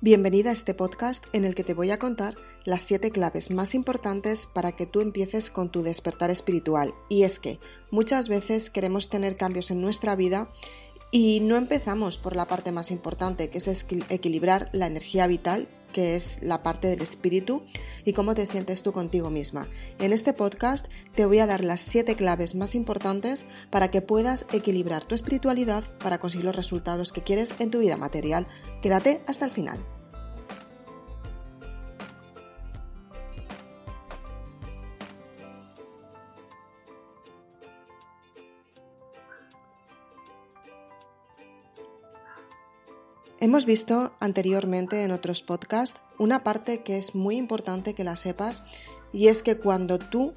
Bienvenida 0.00 0.50
a 0.50 0.52
este 0.52 0.74
podcast 0.74 1.26
en 1.32 1.44
el 1.44 1.56
que 1.56 1.64
te 1.64 1.74
voy 1.74 1.90
a 1.90 1.98
contar 1.98 2.36
las 2.64 2.82
7 2.82 3.10
claves 3.10 3.50
más 3.50 3.74
importantes 3.74 4.46
para 4.46 4.70
que 4.70 4.86
tú 4.86 5.00
empieces 5.00 5.50
con 5.50 5.72
tu 5.72 5.82
despertar 5.82 6.30
espiritual. 6.30 6.94
Y 7.08 7.24
es 7.24 7.40
que 7.40 7.58
muchas 7.90 8.28
veces 8.28 8.70
queremos 8.70 9.10
tener 9.10 9.36
cambios 9.36 9.72
en 9.72 9.80
nuestra 9.80 10.14
vida 10.14 10.52
y 11.10 11.40
no 11.40 11.56
empezamos 11.56 12.16
por 12.16 12.36
la 12.36 12.46
parte 12.46 12.70
más 12.70 12.92
importante, 12.92 13.50
que 13.50 13.58
es 13.58 13.86
equilibrar 14.08 14.70
la 14.72 14.86
energía 14.86 15.26
vital 15.26 15.66
que 15.92 16.16
es 16.16 16.38
la 16.42 16.62
parte 16.62 16.88
del 16.88 17.02
espíritu 17.02 17.62
y 18.04 18.12
cómo 18.12 18.34
te 18.34 18.46
sientes 18.46 18.82
tú 18.82 18.92
contigo 18.92 19.30
misma. 19.30 19.68
En 19.98 20.12
este 20.12 20.32
podcast 20.32 20.86
te 21.14 21.26
voy 21.26 21.38
a 21.40 21.46
dar 21.46 21.64
las 21.64 21.80
siete 21.80 22.14
claves 22.14 22.54
más 22.54 22.74
importantes 22.74 23.46
para 23.70 23.90
que 23.90 24.02
puedas 24.02 24.46
equilibrar 24.52 25.04
tu 25.04 25.14
espiritualidad 25.14 25.84
para 25.98 26.18
conseguir 26.18 26.46
los 26.46 26.56
resultados 26.56 27.12
que 27.12 27.22
quieres 27.22 27.54
en 27.58 27.70
tu 27.70 27.78
vida 27.78 27.96
material. 27.96 28.46
Quédate 28.82 29.22
hasta 29.26 29.44
el 29.44 29.50
final. 29.50 29.97
Hemos 43.40 43.66
visto 43.66 44.10
anteriormente 44.18 45.04
en 45.04 45.12
otros 45.12 45.42
podcasts 45.42 46.00
una 46.18 46.42
parte 46.42 46.82
que 46.82 46.98
es 46.98 47.14
muy 47.14 47.36
importante 47.36 47.94
que 47.94 48.02
la 48.02 48.16
sepas 48.16 48.64
y 49.12 49.28
es 49.28 49.44
que 49.44 49.56
cuando 49.56 50.00
tú 50.00 50.34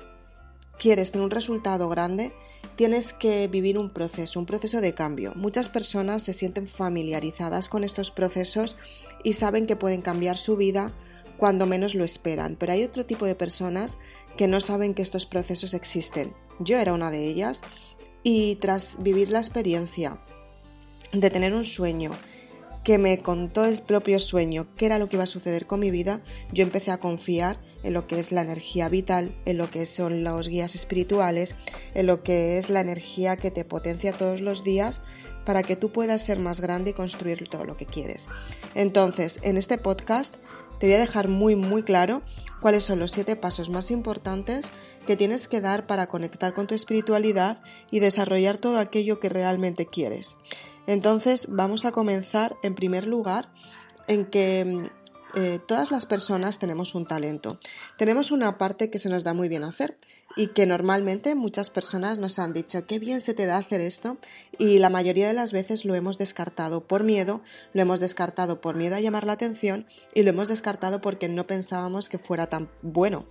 quieres 0.78 1.12
tener 1.12 1.26
un 1.26 1.32
resultado 1.32 1.90
grande, 1.90 2.32
tienes 2.76 3.14
que 3.14 3.48
vivir 3.48 3.80
un 3.80 3.90
proceso, 3.90 4.40
un 4.40 4.46
proceso 4.46 4.82
de 4.82 4.94
cambio. 4.94 5.34
Muchas 5.36 5.68
personas 5.68 6.22
se 6.22 6.34
sienten 6.34 6.68
familiarizadas 6.68 7.70
con 7.70 7.84
estos 7.84 8.12
procesos 8.12 8.78
y 9.24 9.34
saben 9.34 9.66
que 9.66 9.76
pueden 9.76 10.04
cambiar 10.04 10.38
su 10.38 10.56
vida 10.56 10.94
cuando 11.40 11.66
menos 11.66 11.96
lo 11.96 12.04
esperan, 12.04 12.56
pero 12.56 12.74
hay 12.74 12.84
otro 12.84 13.08
tipo 13.08 13.26
de 13.26 13.34
personas 13.34 13.98
que 14.38 14.48
no 14.48 14.62
saben 14.62 14.94
que 14.94 15.02
estos 15.02 15.26
procesos 15.26 15.74
existen. 15.74 16.36
Yo 16.60 16.78
era 16.78 16.94
una 16.94 17.10
de 17.10 17.26
ellas 17.26 17.64
y 18.22 18.58
tras 18.58 19.02
vivir 19.02 19.32
la 19.32 19.40
experiencia 19.40 20.22
de 21.12 21.30
tener 21.32 21.54
un 21.54 21.64
sueño, 21.64 22.12
que 22.84 22.98
me 22.98 23.20
contó 23.22 23.66
el 23.66 23.82
propio 23.82 24.20
sueño 24.20 24.68
qué 24.76 24.88
era 24.88 25.00
lo 25.00 25.08
que 25.08 25.16
iba 25.16 25.24
a 25.24 25.28
suceder 25.28 25.68
con 25.68 25.80
mi 25.80 25.92
vida, 25.92 26.22
yo 26.52 26.64
empecé 26.64 26.92
a 26.92 27.00
confiar 27.00 27.60
en 27.84 27.94
lo 27.94 28.08
que 28.08 28.20
es 28.20 28.32
la 28.32 28.42
energía 28.42 28.90
vital, 28.90 29.36
en 29.46 29.58
lo 29.58 29.70
que 29.70 29.86
son 29.86 30.24
los 30.24 30.48
guías 30.48 30.76
espirituales, 30.76 31.56
en 31.94 32.08
lo 32.08 32.24
que 32.24 32.58
es 32.58 32.70
la 32.70 32.82
energía 32.82 33.38
que 33.38 33.52
te 33.52 33.66
potencia 33.66 34.14
todos 34.14 34.42
los 34.42 34.64
días 34.64 35.02
para 35.46 35.64
que 35.64 35.76
tú 35.76 35.92
puedas 35.92 36.24
ser 36.24 36.40
más 36.40 36.62
grande 36.62 36.92
y 36.92 36.94
construir 36.94 37.48
todo 37.50 37.66
lo 37.66 37.76
que 37.76 37.86
quieres. 37.86 38.30
Entonces, 38.76 39.40
en 39.42 39.58
este 39.58 39.78
podcast 39.78 40.36
te 40.80 40.88
voy 40.88 40.96
a 40.96 41.00
dejar 41.00 41.28
muy 41.28 41.56
muy 41.56 41.84
claro 41.84 42.24
cuáles 42.60 42.84
son 42.84 43.00
los 43.00 43.12
siete 43.12 43.36
pasos 43.36 43.70
más 43.70 43.92
importantes 43.92 44.72
que 45.06 45.16
tienes 45.16 45.48
que 45.48 45.62
dar 45.62 45.88
para 45.88 46.08
conectar 46.08 46.54
con 46.54 46.68
tu 46.68 46.76
espiritualidad 46.76 47.62
y 47.92 48.00
desarrollar 48.00 48.58
todo 48.58 48.80
aquello 48.80 49.20
que 49.20 49.30
realmente 49.30 49.86
quieres. 49.86 50.38
Entonces 50.88 51.48
vamos 51.50 51.86
a 51.86 51.92
comenzar 51.92 52.56
en 52.64 52.76
primer 52.76 53.08
lugar 53.08 53.52
en 54.08 54.26
que 54.26 54.90
eh, 55.36 55.60
todas 55.66 55.92
las 55.92 56.06
personas 56.06 56.60
tenemos 56.60 56.96
un 56.96 57.06
talento. 57.06 57.58
Tenemos 57.98 58.32
una 58.32 58.58
parte 58.58 58.90
que 58.90 59.00
se 59.00 59.10
nos 59.10 59.24
da 59.24 59.34
muy 59.34 59.48
bien 59.48 59.64
hacer 59.64 59.98
y 60.36 60.48
que 60.48 60.66
normalmente 60.66 61.36
muchas 61.36 61.70
personas 61.70 62.18
nos 62.18 62.40
han 62.40 62.54
dicho 62.54 62.86
qué 62.86 63.00
bien 63.00 63.22
se 63.22 63.34
te 63.34 63.46
da 63.46 63.58
hacer 63.58 63.82
esto 63.82 64.18
y 64.58 64.80
la 64.80 64.90
mayoría 64.90 65.28
de 65.28 65.34
las 65.34 65.54
veces 65.54 65.86
lo 65.86 65.96
hemos 65.96 66.18
descartado 66.18 66.86
por 66.86 67.04
miedo, 67.04 67.42
lo 67.74 67.82
hemos 67.82 68.00
descartado 68.00 68.62
por 68.62 68.76
miedo 68.76 68.96
a 68.96 69.02
llamar 69.02 69.26
la 69.26 69.34
atención 69.34 69.86
y 70.14 70.24
lo 70.24 70.30
hemos 70.30 70.48
descartado 70.48 71.02
porque 71.02 71.30
no 71.30 71.48
pensábamos 71.48 72.10
que 72.10 72.18
fuera 72.18 72.48
tan 72.48 72.70
bueno. 72.82 73.26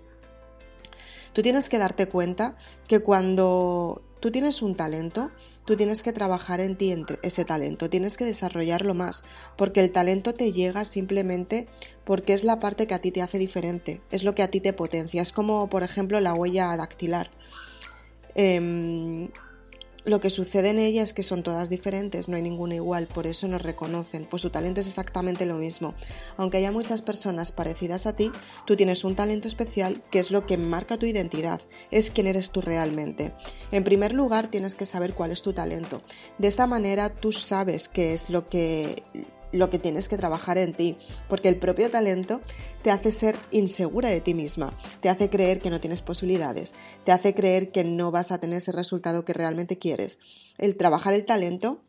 Tú 1.32 1.42
tienes 1.42 1.69
que 1.69 1.78
darte 1.78 2.08
cuenta 2.08 2.56
que 2.88 3.00
cuando 3.00 4.02
tú 4.20 4.30
tienes 4.30 4.62
un 4.62 4.75
talento, 4.75 5.30
tú 5.70 5.76
tienes 5.76 6.03
que 6.03 6.12
trabajar 6.12 6.58
en 6.58 6.75
ti, 6.75 6.92
ese 7.22 7.44
talento, 7.44 7.88
tienes 7.88 8.16
que 8.16 8.25
desarrollarlo 8.25 8.92
más, 8.92 9.22
porque 9.56 9.78
el 9.78 9.92
talento 9.92 10.34
te 10.34 10.50
llega 10.50 10.84
simplemente 10.84 11.69
porque 12.03 12.34
es 12.34 12.42
la 12.42 12.58
parte 12.58 12.88
que 12.88 12.94
a 12.94 12.98
ti 12.98 13.12
te 13.12 13.22
hace 13.22 13.38
diferente, 13.38 14.00
es 14.10 14.25
lo 14.25 14.34
que 14.34 14.42
a 14.42 14.48
ti 14.48 14.60
te 14.60 14.72
potencia, 14.72 15.22
es 15.22 15.31
como 15.31 15.70
por 15.70 15.84
ejemplo 15.84 16.19
la 16.19 16.34
huella 16.34 16.76
dactilar. 16.76 17.31
Em, 18.34 19.28
lo 20.05 20.21
que 20.21 20.31
sucede 20.31 20.71
en 20.71 20.78
ella 20.78 21.03
es 21.03 21.12
que 21.12 21.22
son 21.22 21.43
todas 21.43 21.71
diferentes, 21.71 22.28
no 22.28 22.37
hay 22.37 22.43
ninguna 22.43 22.75
igual, 22.75 23.06
por 23.06 23.27
eso 23.27 23.49
nos 23.49 23.62
reconocen, 23.62 24.27
pues 24.28 24.43
tu 24.43 24.50
talento 24.50 24.81
es 24.81 24.87
exactamente 24.87 25.47
lo 25.47 25.55
mismo. 25.55 25.94
Aunque 26.37 26.59
haya 26.59 26.72
muchas 26.72 27.03
personas 27.03 27.53
parecidas 27.53 28.06
a 28.06 28.15
ti, 28.15 28.31
tú 28.66 28.77
tienes 28.77 29.05
un 29.05 29.16
talento 29.16 29.49
especial 29.49 30.03
que 30.11 30.19
es 30.19 30.31
lo 30.31 30.47
que 30.47 30.56
marca 30.56 30.97
tu 30.97 31.06
identidad, 31.06 31.61
es 31.91 32.11
quién 32.11 32.27
eres 32.27 32.50
tú 32.50 32.61
realmente. 32.61 33.34
En 33.72 33.84
primer 33.84 34.12
lugar, 34.12 34.49
tienes 34.49 34.75
que 34.75 34.87
saber 34.87 35.15
cuál 35.15 35.31
es 35.31 35.43
tu 35.43 35.53
talento. 35.53 36.03
De 36.38 36.49
esta 36.49 36.67
manera 36.67 37.11
tú 37.11 37.32
sabes 37.32 37.88
qué 37.88 38.15
es 38.15 38.31
lo 38.31 38.49
que 38.49 39.03
lo 39.53 39.71
que 39.71 39.78
tienes 39.78 40.09
que 40.09 40.16
trabajar 40.16 40.59
en 40.59 40.72
ti, 40.75 40.97
porque 41.28 41.49
el 41.49 41.56
propio 41.56 41.91
talento 41.91 42.41
te 42.83 42.91
hace 42.91 43.12
ser 43.12 43.37
insegura 43.50 44.09
de 44.09 44.21
ti 44.21 44.34
misma, 44.34 44.72
te 45.00 45.09
hace 45.09 45.31
creer 45.31 45.59
que 45.59 45.71
no 45.71 45.81
tienes 45.81 46.03
posibilidades, 46.03 46.75
te 47.05 47.12
hace 47.12 47.34
creer 47.34 47.71
que 47.71 47.84
no 47.84 48.11
vas 48.11 48.33
a 48.33 48.38
tener 48.38 48.59
ese 48.59 48.72
resultado 48.72 49.25
que 49.25 49.33
realmente 49.33 49.78
quieres. 49.78 50.19
El 50.59 50.77
trabajar 50.77 51.15
el 51.15 51.25
talento 51.25 51.83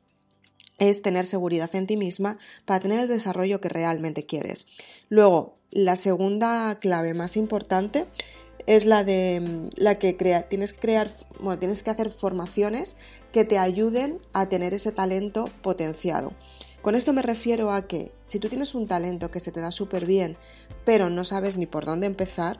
es 0.77 1.01
tener 1.01 1.25
seguridad 1.25 1.73
en 1.75 1.85
ti 1.85 1.95
misma 1.95 2.39
para 2.65 2.79
tener 2.79 3.01
el 3.01 3.07
desarrollo 3.07 3.61
que 3.61 3.69
realmente 3.69 4.25
quieres. 4.25 4.65
Luego, 5.09 5.57
la 5.69 5.95
segunda 5.95 6.79
clave 6.79 7.13
más 7.13 7.37
importante 7.37 8.07
es 8.67 8.85
la 8.85 9.03
de 9.03 9.69
la 9.75 9.99
que 9.99 10.17
crea, 10.17 10.43
tienes 10.43 10.73
que 10.73 10.79
crear, 10.79 11.11
bueno, 11.39 11.59
tienes 11.59 11.83
que 11.83 11.89
hacer 11.89 12.09
formaciones 12.09 12.95
que 13.31 13.45
te 13.45 13.57
ayuden 13.57 14.19
a 14.33 14.49
tener 14.49 14.73
ese 14.73 14.91
talento 14.91 15.49
potenciado. 15.61 16.33
Con 16.81 16.95
esto 16.95 17.13
me 17.13 17.21
refiero 17.21 17.71
a 17.71 17.87
que 17.87 18.11
si 18.27 18.39
tú 18.39 18.49
tienes 18.49 18.73
un 18.73 18.87
talento 18.87 19.29
que 19.29 19.39
se 19.39 19.51
te 19.51 19.61
da 19.61 19.71
súper 19.71 20.05
bien, 20.05 20.37
pero 20.83 21.09
no 21.09 21.25
sabes 21.25 21.57
ni 21.57 21.67
por 21.67 21.85
dónde 21.85 22.07
empezar, 22.07 22.59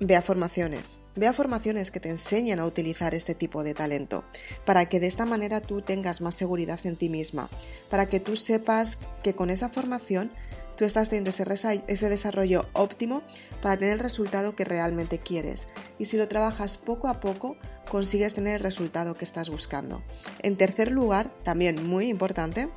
ve 0.00 0.16
a 0.16 0.22
formaciones. 0.22 1.02
Ve 1.14 1.26
a 1.26 1.34
formaciones 1.34 1.90
que 1.90 2.00
te 2.00 2.08
enseñen 2.08 2.58
a 2.58 2.64
utilizar 2.64 3.14
este 3.14 3.34
tipo 3.34 3.62
de 3.62 3.74
talento, 3.74 4.24
para 4.64 4.86
que 4.86 4.98
de 4.98 5.08
esta 5.08 5.26
manera 5.26 5.60
tú 5.60 5.82
tengas 5.82 6.22
más 6.22 6.34
seguridad 6.34 6.80
en 6.84 6.96
ti 6.96 7.10
misma, 7.10 7.50
para 7.90 8.06
que 8.06 8.18
tú 8.18 8.34
sepas 8.34 8.98
que 9.22 9.34
con 9.34 9.50
esa 9.50 9.68
formación 9.68 10.32
tú 10.76 10.86
estás 10.86 11.10
teniendo 11.10 11.28
ese, 11.30 11.44
ese 11.86 12.08
desarrollo 12.08 12.66
óptimo 12.72 13.22
para 13.60 13.76
tener 13.76 13.94
el 13.94 14.00
resultado 14.00 14.56
que 14.56 14.64
realmente 14.64 15.18
quieres. 15.18 15.68
Y 15.98 16.06
si 16.06 16.16
lo 16.16 16.28
trabajas 16.28 16.78
poco 16.78 17.08
a 17.08 17.20
poco, 17.20 17.56
consigues 17.90 18.32
tener 18.32 18.54
el 18.54 18.62
resultado 18.62 19.14
que 19.14 19.24
estás 19.26 19.50
buscando. 19.50 20.02
En 20.40 20.56
tercer 20.56 20.90
lugar, 20.90 21.30
también 21.44 21.86
muy 21.86 22.08
importante, 22.08 22.68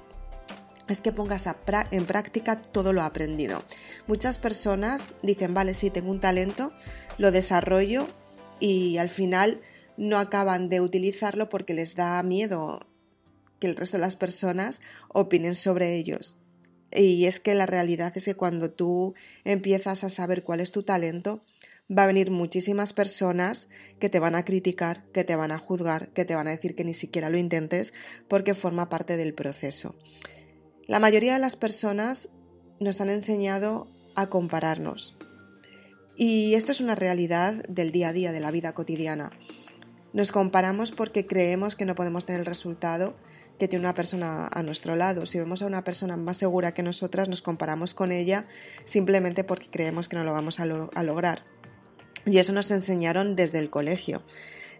es 0.87 1.01
que 1.01 1.11
pongas 1.11 1.49
en 1.91 2.05
práctica 2.05 2.61
todo 2.61 2.93
lo 2.93 3.01
aprendido. 3.01 3.63
Muchas 4.07 4.37
personas 4.37 5.13
dicen, 5.21 5.53
vale, 5.53 5.73
sí, 5.73 5.89
tengo 5.89 6.11
un 6.11 6.19
talento, 6.19 6.71
lo 7.17 7.31
desarrollo 7.31 8.07
y 8.59 8.97
al 8.97 9.09
final 9.09 9.61
no 9.97 10.17
acaban 10.17 10.69
de 10.69 10.81
utilizarlo 10.81 11.49
porque 11.49 11.73
les 11.73 11.95
da 11.95 12.21
miedo 12.23 12.87
que 13.59 13.67
el 13.67 13.75
resto 13.75 13.97
de 13.97 14.01
las 14.01 14.15
personas 14.15 14.81
opinen 15.09 15.55
sobre 15.55 15.95
ellos. 15.95 16.37
Y 16.91 17.25
es 17.25 17.39
que 17.39 17.55
la 17.55 17.65
realidad 17.65 18.13
es 18.15 18.25
que 18.25 18.35
cuando 18.35 18.69
tú 18.69 19.15
empiezas 19.43 20.03
a 20.03 20.09
saber 20.09 20.43
cuál 20.43 20.59
es 20.59 20.71
tu 20.71 20.83
talento, 20.83 21.43
va 21.91 22.03
a 22.03 22.07
venir 22.07 22.31
muchísimas 22.31 22.93
personas 22.93 23.69
que 23.99 24.09
te 24.09 24.19
van 24.19 24.35
a 24.35 24.45
criticar, 24.45 25.03
que 25.11 25.23
te 25.23 25.35
van 25.35 25.51
a 25.51 25.59
juzgar, 25.59 26.09
que 26.09 26.25
te 26.25 26.35
van 26.35 26.47
a 26.47 26.51
decir 26.51 26.75
que 26.75 26.83
ni 26.83 26.93
siquiera 26.93 27.29
lo 27.29 27.37
intentes 27.37 27.93
porque 28.27 28.53
forma 28.53 28.89
parte 28.89 29.17
del 29.17 29.33
proceso. 29.33 29.95
La 30.87 30.99
mayoría 30.99 31.33
de 31.33 31.39
las 31.39 31.55
personas 31.55 32.29
nos 32.79 33.01
han 33.01 33.09
enseñado 33.09 33.87
a 34.13 34.27
compararnos. 34.27 35.15
Y 36.15 36.53
esto 36.53 36.71
es 36.71 36.79
una 36.79 36.93
realidad 36.93 37.63
del 37.67 37.91
día 37.91 38.09
a 38.09 38.13
día, 38.13 38.31
de 38.31 38.39
la 38.39 38.51
vida 38.51 38.73
cotidiana. 38.73 39.31
Nos 40.13 40.31
comparamos 40.31 40.91
porque 40.91 41.25
creemos 41.25 41.75
que 41.75 41.85
no 41.85 41.95
podemos 41.95 42.25
tener 42.25 42.41
el 42.41 42.45
resultado 42.45 43.15
que 43.57 43.67
tiene 43.67 43.83
una 43.83 43.95
persona 43.95 44.47
a 44.47 44.61
nuestro 44.61 44.95
lado. 44.95 45.25
Si 45.25 45.39
vemos 45.39 45.63
a 45.63 45.65
una 45.65 45.83
persona 45.83 46.17
más 46.17 46.37
segura 46.37 46.75
que 46.75 46.83
nosotras, 46.83 47.29
nos 47.29 47.41
comparamos 47.41 47.95
con 47.95 48.11
ella 48.11 48.47
simplemente 48.83 49.43
porque 49.43 49.71
creemos 49.71 50.07
que 50.07 50.17
no 50.17 50.23
lo 50.23 50.33
vamos 50.33 50.59
a, 50.59 50.63
a 50.63 51.03
lograr. 51.03 51.43
Y 52.27 52.37
eso 52.37 52.53
nos 52.53 52.69
enseñaron 52.69 53.35
desde 53.35 53.57
el 53.57 53.71
colegio. 53.71 54.21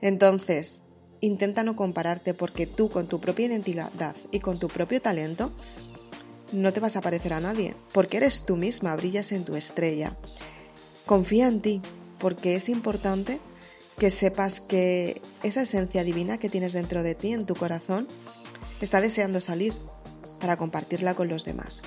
Entonces, 0.02 0.84
intenta 1.19 1.63
no 1.63 1.75
compararte 1.75 2.36
porque 2.36 2.68
tú 2.68 2.90
con 2.90 3.07
tu 3.07 3.19
propia 3.19 3.48
identidad 3.48 4.16
y 4.31 4.40
con 4.40 4.60
tu 4.60 4.68
propio 4.68 5.02
talento 5.02 5.52
no 6.51 6.74
te 6.74 6.80
vas 6.80 6.95
a 6.95 7.01
parecer 7.01 7.33
a 7.33 7.39
nadie, 7.39 7.75
porque 7.92 8.18
eres 8.18 8.45
tú 8.45 8.56
misma, 8.56 8.95
brillas 8.95 9.31
en 9.31 9.45
tu 9.45 9.56
estrella. 9.56 10.12
Confía 11.06 11.47
en 11.47 11.62
ti, 11.62 11.81
porque 12.19 12.56
es 12.56 12.69
importante 12.69 13.39
que 13.97 14.09
sepas 14.09 14.62
que 14.62 15.21
esa 15.44 15.62
esencia 15.62 16.03
divina 16.03 16.38
que 16.38 16.50
tienes 16.50 16.74
dentro 16.74 17.03
de 17.03 17.15
ti, 17.15 17.33
en 17.33 17.45
tu 17.45 17.56
corazón, 17.56 18.07
está 18.81 19.01
deseando 19.01 19.42
salir 19.42 19.74
para 20.39 20.57
compartirla 20.57 21.15
con 21.15 21.27
los 21.27 21.45
demás. 21.45 21.81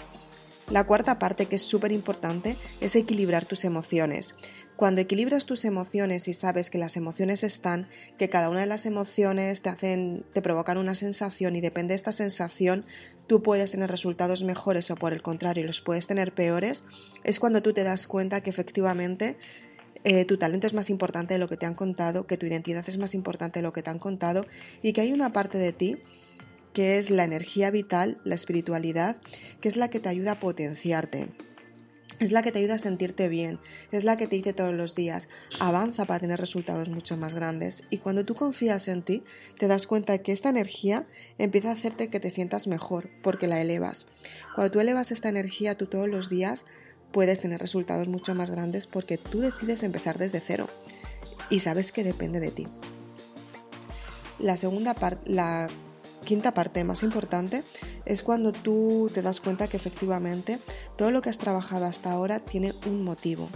La 0.70 0.84
cuarta 0.84 1.18
parte 1.18 1.46
que 1.46 1.56
es 1.56 1.62
súper 1.62 1.92
importante 1.92 2.56
es 2.80 2.94
equilibrar 2.94 3.46
tus 3.46 3.64
emociones. 3.64 4.36
Cuando 4.76 5.00
equilibras 5.00 5.46
tus 5.46 5.64
emociones 5.64 6.28
y 6.28 6.34
sabes 6.34 6.70
que 6.70 6.78
las 6.78 6.96
emociones 6.96 7.42
están, 7.42 7.88
que 8.18 8.28
cada 8.28 8.48
una 8.48 8.60
de 8.60 8.66
las 8.66 8.86
emociones 8.86 9.62
te 9.62 9.70
hacen, 9.70 10.24
te 10.32 10.42
provocan 10.42 10.78
una 10.78 10.94
sensación 10.94 11.56
y 11.56 11.60
depende 11.60 11.92
de 11.92 11.96
esta 11.96 12.12
sensación, 12.12 12.84
tú 13.28 13.42
puedes 13.42 13.70
tener 13.70 13.90
resultados 13.90 14.42
mejores 14.42 14.90
o 14.90 14.96
por 14.96 15.12
el 15.12 15.22
contrario 15.22 15.64
los 15.64 15.80
puedes 15.80 16.08
tener 16.08 16.34
peores, 16.34 16.84
es 17.22 17.38
cuando 17.38 17.62
tú 17.62 17.72
te 17.72 17.84
das 17.84 18.08
cuenta 18.08 18.40
que 18.40 18.50
efectivamente 18.50 19.36
eh, 20.02 20.24
tu 20.24 20.38
talento 20.38 20.66
es 20.66 20.74
más 20.74 20.90
importante 20.90 21.34
de 21.34 21.38
lo 21.38 21.48
que 21.48 21.56
te 21.56 21.66
han 21.66 21.74
contado, 21.74 22.26
que 22.26 22.36
tu 22.36 22.46
identidad 22.46 22.84
es 22.88 22.98
más 22.98 23.14
importante 23.14 23.60
de 23.60 23.62
lo 23.62 23.72
que 23.72 23.82
te 23.82 23.90
han 23.90 23.98
contado 23.98 24.46
y 24.82 24.92
que 24.92 25.02
hay 25.02 25.12
una 25.12 25.32
parte 25.32 25.58
de 25.58 25.72
ti 25.72 25.98
que 26.72 26.98
es 26.98 27.10
la 27.10 27.24
energía 27.24 27.70
vital, 27.70 28.20
la 28.24 28.34
espiritualidad, 28.34 29.16
que 29.60 29.68
es 29.68 29.76
la 29.76 29.88
que 29.88 30.00
te 30.00 30.08
ayuda 30.08 30.32
a 30.32 30.40
potenciarte 30.40 31.28
es 32.18 32.32
la 32.32 32.42
que 32.42 32.52
te 32.52 32.58
ayuda 32.58 32.74
a 32.74 32.78
sentirte 32.78 33.28
bien, 33.28 33.58
es 33.92 34.04
la 34.04 34.16
que 34.16 34.26
te 34.26 34.36
dice 34.36 34.52
todos 34.52 34.74
los 34.74 34.94
días, 34.94 35.28
avanza 35.60 36.04
para 36.04 36.20
tener 36.20 36.40
resultados 36.40 36.88
mucho 36.88 37.16
más 37.16 37.34
grandes. 37.34 37.84
Y 37.90 37.98
cuando 37.98 38.24
tú 38.24 38.34
confías 38.34 38.88
en 38.88 39.02
ti, 39.02 39.22
te 39.58 39.68
das 39.68 39.86
cuenta 39.86 40.18
que 40.18 40.32
esta 40.32 40.48
energía 40.48 41.06
empieza 41.38 41.70
a 41.70 41.72
hacerte 41.74 42.08
que 42.08 42.20
te 42.20 42.30
sientas 42.30 42.66
mejor, 42.66 43.10
porque 43.22 43.46
la 43.46 43.60
elevas. 43.60 44.06
Cuando 44.54 44.72
tú 44.72 44.80
elevas 44.80 45.12
esta 45.12 45.28
energía, 45.28 45.76
tú 45.76 45.86
todos 45.86 46.08
los 46.08 46.28
días 46.28 46.64
puedes 47.12 47.40
tener 47.40 47.60
resultados 47.60 48.08
mucho 48.08 48.34
más 48.34 48.50
grandes 48.50 48.86
porque 48.86 49.18
tú 49.18 49.40
decides 49.40 49.82
empezar 49.82 50.18
desde 50.18 50.40
cero 50.40 50.68
y 51.50 51.60
sabes 51.60 51.92
que 51.92 52.04
depende 52.04 52.40
de 52.40 52.50
ti. 52.50 52.66
La 54.38 54.56
segunda 54.56 54.94
parte, 54.94 55.30
la 55.30 55.68
quinta 56.28 56.52
parte 56.52 56.84
más 56.84 57.02
importante 57.02 57.64
es 58.04 58.22
cuando 58.22 58.52
tú 58.52 59.10
te 59.14 59.22
das 59.22 59.40
cuenta 59.40 59.66
que 59.66 59.78
efectivamente 59.78 60.58
todo 60.94 61.10
lo 61.10 61.22
que 61.22 61.30
has 61.30 61.38
trabajado 61.38 61.86
hasta 61.86 62.12
ahora 62.12 62.38
tiene 62.38 62.74
un 62.84 63.02
motivo. 63.02 63.48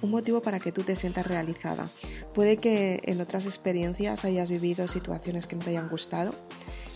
Un 0.00 0.10
motivo 0.10 0.40
para 0.40 0.58
que 0.58 0.72
tú 0.72 0.84
te 0.84 0.96
sientas 0.96 1.26
realizada. 1.26 1.90
Puede 2.32 2.56
que 2.56 3.02
en 3.04 3.20
otras 3.20 3.44
experiencias 3.44 4.24
hayas 4.24 4.48
vivido 4.48 4.88
situaciones 4.88 5.46
que 5.46 5.54
no 5.54 5.64
te 5.64 5.68
hayan 5.68 5.90
gustado. 5.90 6.34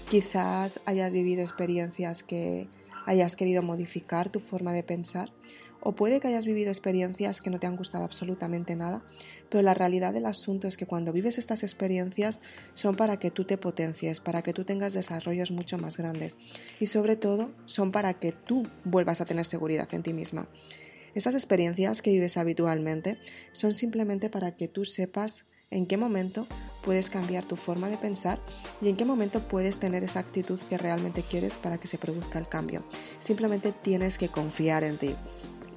Quizás 0.08 0.80
hayas 0.86 1.12
vivido 1.12 1.42
experiencias 1.42 2.22
que 2.22 2.70
hayas 3.04 3.36
querido 3.36 3.62
modificar 3.62 4.30
tu 4.30 4.40
forma 4.40 4.72
de 4.72 4.82
pensar 4.82 5.30
o 5.86 5.94
puede 5.94 6.18
que 6.18 6.26
hayas 6.26 6.46
vivido 6.46 6.70
experiencias 6.70 7.40
que 7.40 7.48
no 7.48 7.60
te 7.60 7.68
han 7.68 7.76
gustado 7.76 8.02
absolutamente 8.02 8.74
nada, 8.74 9.04
pero 9.48 9.62
la 9.62 9.72
realidad 9.72 10.12
del 10.12 10.26
asunto 10.26 10.66
es 10.66 10.76
que 10.76 10.84
cuando 10.84 11.12
vives 11.12 11.38
estas 11.38 11.62
experiencias 11.62 12.40
son 12.74 12.96
para 12.96 13.18
que 13.20 13.30
tú 13.30 13.44
te 13.44 13.56
potencies, 13.56 14.18
para 14.18 14.42
que 14.42 14.52
tú 14.52 14.64
tengas 14.64 14.94
desarrollos 14.94 15.52
mucho 15.52 15.78
más 15.78 15.96
grandes 15.96 16.38
y 16.80 16.86
sobre 16.86 17.14
todo 17.14 17.52
son 17.66 17.92
para 17.92 18.14
que 18.14 18.32
tú 18.32 18.66
vuelvas 18.82 19.20
a 19.20 19.26
tener 19.26 19.44
seguridad 19.44 19.88
en 19.94 20.02
ti 20.02 20.12
misma. 20.12 20.48
Estas 21.14 21.36
experiencias 21.36 22.02
que 22.02 22.10
vives 22.10 22.36
habitualmente 22.36 23.20
son 23.52 23.72
simplemente 23.72 24.28
para 24.28 24.56
que 24.56 24.66
tú 24.66 24.84
sepas 24.84 25.46
en 25.70 25.86
qué 25.86 25.96
momento 25.96 26.48
puedes 26.82 27.10
cambiar 27.10 27.44
tu 27.44 27.54
forma 27.54 27.88
de 27.88 27.96
pensar 27.96 28.40
y 28.82 28.88
en 28.88 28.96
qué 28.96 29.04
momento 29.04 29.38
puedes 29.40 29.78
tener 29.78 30.02
esa 30.02 30.18
actitud 30.18 30.60
que 30.68 30.78
realmente 30.78 31.22
quieres 31.22 31.56
para 31.56 31.78
que 31.78 31.86
se 31.86 31.98
produzca 31.98 32.40
el 32.40 32.48
cambio. 32.48 32.82
Simplemente 33.20 33.72
tienes 33.72 34.18
que 34.18 34.28
confiar 34.28 34.82
en 34.82 34.98
ti. 34.98 35.14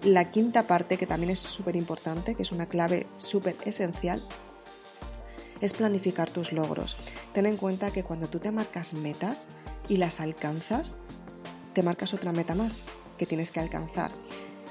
La 0.03 0.31
quinta 0.31 0.65
parte, 0.65 0.97
que 0.97 1.05
también 1.05 1.29
es 1.29 1.39
súper 1.39 1.75
importante, 1.75 2.35
que 2.35 2.43
es 2.43 2.53
una 2.53 2.67
clave 2.67 3.05
súper 3.17 3.57
esencial, 3.65 4.21
es 5.59 5.73
planificar 5.73 6.29
tus 6.29 6.53
logros. 6.53 6.95
Ten 7.33 7.45
en 7.45 7.57
cuenta 7.57 7.91
que 7.91 8.03
cuando 8.03 8.29
tú 8.29 8.39
te 8.39 8.51
marcas 8.51 8.93
metas 8.93 9.47
y 9.89 9.97
las 9.97 10.21
alcanzas, 10.21 10.95
te 11.73 11.83
marcas 11.83 12.13
otra 12.13 12.31
meta 12.31 12.55
más 12.55 12.79
que 13.17 13.25
tienes 13.25 13.51
que 13.51 13.59
alcanzar. 13.59 14.11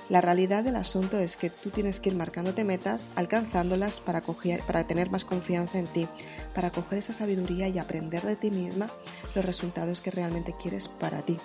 La 0.08 0.22
realidad 0.22 0.64
del 0.64 0.76
asunto 0.76 1.18
es 1.18 1.36
que 1.36 1.50
tú 1.50 1.68
tienes 1.68 2.00
que 2.00 2.08
ir 2.08 2.16
marcándote 2.16 2.64
metas, 2.64 3.08
alcanzándolas 3.14 4.00
para, 4.00 4.22
para 4.66 4.86
tener 4.86 5.10
más 5.10 5.26
confianza 5.26 5.78
en 5.78 5.86
ti, 5.88 6.08
para 6.54 6.70
coger 6.70 7.00
esa 7.00 7.12
sabiduría 7.12 7.68
y 7.68 7.78
aprender 7.78 8.22
de 8.22 8.36
ti 8.36 8.50
misma 8.50 8.90
los 9.34 9.44
resultados 9.44 10.00
que 10.00 10.10
realmente 10.10 10.54
quieres 10.58 10.88
para 10.88 11.20
ti. 11.20 11.36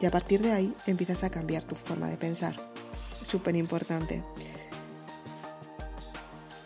Y 0.00 0.06
a 0.06 0.12
partir 0.12 0.42
de 0.42 0.52
ahí 0.52 0.76
empiezas 0.86 1.24
a 1.24 1.30
cambiar 1.30 1.64
tu 1.64 1.74
forma 1.74 2.08
de 2.08 2.18
pensar 2.18 2.75
súper 3.26 3.56
importante. 3.56 4.22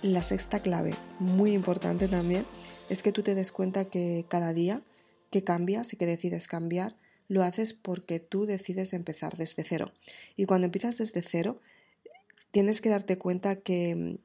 La 0.02 0.22
sexta 0.22 0.60
clave, 0.60 0.94
muy 1.18 1.52
importante 1.52 2.08
también, 2.08 2.46
es 2.88 3.02
que 3.02 3.12
tú 3.12 3.22
te 3.22 3.34
des 3.34 3.52
cuenta 3.52 3.84
que 3.84 4.24
cada 4.28 4.52
día 4.52 4.82
que 5.30 5.44
cambias 5.44 5.92
y 5.92 5.96
que 5.96 6.06
decides 6.06 6.48
cambiar, 6.48 6.96
lo 7.28 7.42
haces 7.42 7.72
porque 7.72 8.18
tú 8.18 8.46
decides 8.46 8.92
empezar 8.92 9.36
desde 9.36 9.62
cero. 9.62 9.92
Y 10.36 10.46
cuando 10.46 10.66
empiezas 10.66 10.98
desde 10.98 11.22
cero, 11.22 11.60
tienes 12.50 12.80
que 12.80 12.88
darte 12.88 13.18
cuenta 13.18 13.56
que 13.56 13.94
mm, 13.94 14.18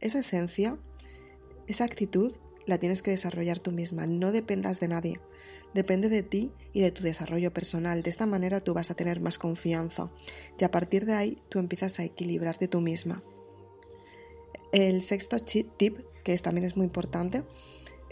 esa 0.00 0.20
esencia, 0.20 0.78
esa 1.66 1.84
actitud, 1.84 2.34
la 2.66 2.78
tienes 2.78 3.02
que 3.02 3.10
desarrollar 3.10 3.58
tú 3.58 3.72
misma. 3.72 4.06
No 4.06 4.32
dependas 4.32 4.80
de 4.80 4.88
nadie. 4.88 5.20
Depende 5.74 6.08
de 6.08 6.22
ti 6.22 6.52
y 6.72 6.80
de 6.80 6.90
tu 6.90 7.02
desarrollo 7.02 7.52
personal. 7.52 8.02
De 8.02 8.10
esta 8.10 8.26
manera 8.26 8.60
tú 8.60 8.74
vas 8.74 8.90
a 8.90 8.94
tener 8.94 9.20
más 9.20 9.38
confianza 9.38 10.10
y 10.58 10.64
a 10.64 10.70
partir 10.70 11.06
de 11.06 11.14
ahí 11.14 11.42
tú 11.48 11.58
empiezas 11.58 11.98
a 11.98 12.04
equilibrarte 12.04 12.68
tú 12.68 12.80
misma. 12.80 13.22
El 14.72 15.02
sexto 15.02 15.38
tip, 15.38 15.98
que 16.24 16.36
también 16.38 16.64
es 16.64 16.76
muy 16.76 16.86
importante, 16.86 17.44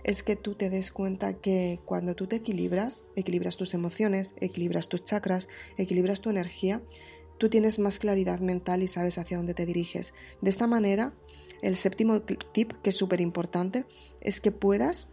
es 0.04 0.22
que 0.22 0.36
tú 0.36 0.54
te 0.54 0.70
des 0.70 0.90
cuenta 0.90 1.34
que 1.34 1.80
cuando 1.84 2.14
tú 2.14 2.26
te 2.26 2.36
equilibras, 2.36 3.04
equilibras 3.16 3.56
tus 3.56 3.74
emociones, 3.74 4.34
equilibras 4.40 4.88
tus 4.88 5.04
chakras, 5.04 5.48
equilibras 5.76 6.20
tu 6.20 6.30
energía, 6.30 6.82
tú 7.38 7.48
tienes 7.48 7.78
más 7.78 7.98
claridad 7.98 8.40
mental 8.40 8.82
y 8.82 8.88
sabes 8.88 9.18
hacia 9.18 9.36
dónde 9.36 9.54
te 9.54 9.66
diriges. 9.66 10.14
De 10.40 10.50
esta 10.50 10.66
manera, 10.66 11.14
el 11.62 11.76
séptimo 11.76 12.20
tip, 12.20 12.72
que 12.82 12.90
es 12.90 12.96
súper 12.96 13.20
importante, 13.20 13.84
es 14.20 14.40
que 14.40 14.52
puedas 14.52 15.08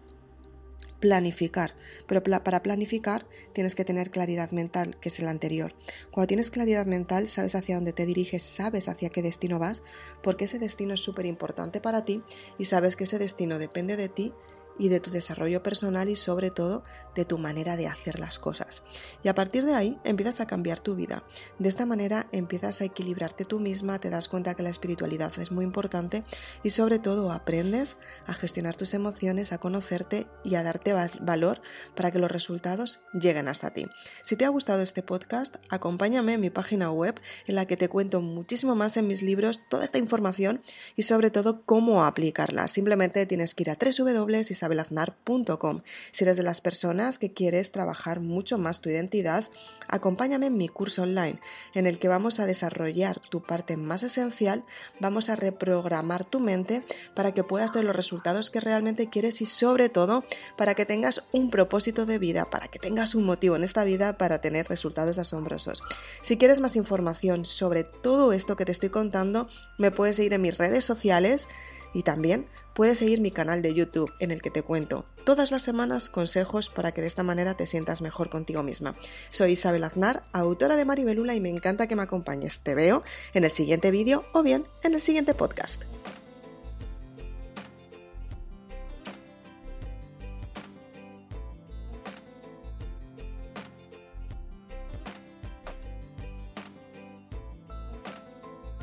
planificar, 1.00 1.76
pero 2.08 2.24
para 2.24 2.64
planificar 2.64 3.26
tienes 3.54 3.76
que 3.76 3.86
tener 3.86 4.10
claridad 4.10 4.52
mental, 4.52 4.98
que 5.00 5.10
es 5.10 5.20
el 5.20 5.28
anterior. 5.28 5.74
Cuando 6.12 6.28
tienes 6.28 6.52
claridad 6.52 6.86
mental, 6.86 7.28
sabes 7.28 7.56
hacia 7.56 7.76
dónde 7.76 7.94
te 7.94 8.06
diriges, 8.06 8.44
sabes 8.44 8.88
hacia 8.88 9.10
qué 9.10 9.22
destino 9.22 9.60
vas, 9.60 9.84
porque 10.24 10.46
ese 10.46 10.60
destino 10.60 10.94
es 10.94 11.00
súper 11.00 11.26
importante 11.26 11.82
para 11.82 12.06
ti 12.06 12.24
y 12.58 12.66
sabes 12.66 12.96
que 12.96 13.04
ese 13.06 13.20
destino 13.20 13.60
depende 13.60 13.98
de 13.98 14.10
ti 14.10 14.34
y 14.80 14.90
de 14.90 15.00
tu 15.00 15.12
desarrollo 15.12 15.64
personal 15.64 16.10
y 16.10 16.16
sobre 16.16 16.52
todo 16.52 16.84
de 17.16 17.26
tu 17.26 17.38
manera 17.38 17.76
de 17.78 17.88
hacer 17.88 18.20
las 18.20 18.38
cosas. 18.38 18.84
Y 19.24 19.28
a 19.28 19.36
partir 19.36 19.66
de 19.66 19.74
ahí 19.74 19.98
empiezas 20.04 20.40
a 20.40 20.48
cambiar 20.48 20.80
tu 20.80 20.96
vida. 20.96 21.24
De 21.58 21.70
esta 21.70 21.86
manera 21.86 22.28
empiezas 22.32 22.82
a 22.82 22.86
equilibrarte 22.86 23.46
tú 23.46 23.60
misma, 23.60 24.00
te 24.00 24.10
das 24.10 24.28
cuenta 24.28 24.54
que 24.54 24.64
la 24.64 24.70
espiritualidad 24.70 25.32
es 25.40 25.52
muy 25.52 25.66
importante 25.66 26.24
y 26.64 26.70
sobre 26.70 27.00
todo 27.00 27.32
aprendes 27.32 27.98
a 28.26 28.34
gestionar 28.34 28.76
tus 28.76 28.94
emociones, 28.94 29.52
a 29.52 29.58
conocerte 29.58 30.28
y 30.44 30.56
a 30.56 30.64
darte 30.64 30.94
valor 30.94 31.62
para 31.96 32.12
que 32.12 32.20
los 32.20 32.32
resultados 32.32 33.00
lleguen 33.14 33.48
hasta 33.48 33.74
ti. 33.74 33.88
Si 34.22 34.36
te 34.36 34.46
ha 34.46 34.50
gustado 34.50 34.82
este 34.82 35.02
podcast, 35.02 35.56
acompáñame 35.70 36.34
en 36.34 36.42
mi 36.42 36.50
página 36.50 36.92
web 36.92 37.20
en 37.48 37.56
la 37.56 37.66
que 37.66 37.78
te 37.78 37.90
cuento 37.90 38.22
muchísimo 38.22 38.76
más 38.76 38.96
en 38.98 39.08
mis 39.08 39.22
libros 39.22 39.62
toda 39.70 39.84
esta 39.84 39.98
información 39.98 40.62
y 40.96 41.04
sobre 41.04 41.32
todo 41.32 41.64
cómo 41.64 42.06
aplicarla. 42.06 42.68
Simplemente 42.68 43.26
tienes 43.26 43.56
que 43.56 43.64
ir 43.64 43.72
a 43.72 43.78
www 43.78 44.67
isabelaznar.com. 44.68 45.82
Si 46.12 46.24
eres 46.24 46.38
de 46.38 46.44
las 46.44 46.62
personas 46.62 47.20
que 47.20 47.34
quieres 47.34 47.72
trabajar 47.72 48.20
mucho 48.20 48.58
más 48.58 48.82
tu 48.82 48.90
identidad, 48.90 49.46
acompáñame 49.88 50.48
en 50.48 50.58
mi 50.58 50.68
curso 50.68 51.04
online, 51.04 51.40
en 51.74 51.88
el 51.88 52.00
que 52.00 52.08
vamos 52.08 52.40
a 52.40 52.46
desarrollar 52.46 53.20
tu 53.20 53.44
parte 53.44 53.78
más 53.78 54.04
esencial, 54.04 54.64
vamos 55.00 55.30
a 55.30 55.36
reprogramar 55.36 56.26
tu 56.26 56.40
mente 56.40 56.84
para 57.16 57.34
que 57.34 57.44
puedas 57.44 57.72
tener 57.72 57.86
los 57.86 57.96
resultados 57.96 58.50
que 58.50 58.60
realmente 58.60 59.10
quieres 59.10 59.42
y 59.42 59.46
sobre 59.46 59.90
todo 59.90 60.24
para 60.58 60.76
que 60.76 60.86
tengas 60.86 61.24
un 61.32 61.50
propósito 61.50 62.06
de 62.06 62.20
vida, 62.20 62.46
para 62.46 62.68
que 62.68 62.80
tengas 62.80 63.16
un 63.16 63.26
motivo 63.26 63.56
en 63.56 63.64
esta 63.64 63.84
vida 63.84 64.18
para 64.18 64.40
tener 64.42 64.68
resultados 64.68 65.18
asombrosos. 65.18 65.82
Si 66.22 66.38
quieres 66.38 66.60
más 66.60 66.76
información 66.76 67.46
sobre 67.46 67.84
todo 67.84 68.34
esto 68.34 68.56
que 68.56 68.66
te 68.66 68.72
estoy 68.72 68.90
contando, 68.90 69.48
me 69.78 69.92
puedes 69.92 70.18
seguir 70.18 70.34
en 70.34 70.42
mis 70.42 70.58
redes 70.58 70.86
sociales 70.86 71.48
y 71.94 72.04
también 72.04 72.48
puedes 72.74 73.00
seguir 73.00 73.22
mi 73.22 73.32
canal 73.32 73.62
de 73.62 73.74
YouTube 73.74 74.14
en 74.20 74.32
el 74.32 74.42
que 74.42 74.52
te 74.52 74.62
cuento 74.62 75.06
todas 75.26 75.52
las 75.52 75.62
semanas 75.62 76.10
consejos 76.10 76.70
para 76.70 76.92
que 76.92 77.02
de 77.02 77.08
esta 77.08 77.24
manera 77.24 77.56
te 77.56 77.68
sientas 77.68 78.02
mejor 78.02 78.30
contigo 78.30 78.64
misma. 78.64 78.96
Soy 79.30 79.54
Isabel 79.54 79.84
Aznar, 79.84 80.24
autora 80.32 80.76
de 80.76 80.86
Maribelula 80.86 81.36
y 81.36 81.42
me 81.42 81.50
encanta 81.50 81.88
que 81.88 81.96
me 81.96 82.04
acompañes. 82.04 82.60
Te 82.60 82.76
veo 82.76 83.04
en 83.34 83.44
el 83.44 83.52
siguiente 83.52 83.92
vídeo 83.92 84.26
o 84.34 84.44
bien 84.44 84.66
en 84.84 84.94
el 84.94 85.02
siguiente 85.02 85.34
podcast. 85.34 85.84